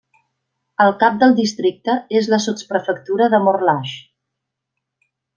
[0.85, 3.93] El cap del districte és la sotsprefectura de Morlaix.